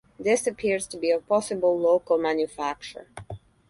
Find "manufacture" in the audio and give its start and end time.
2.17-3.05